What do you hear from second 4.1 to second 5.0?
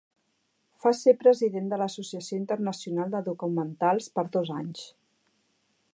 per dos anys.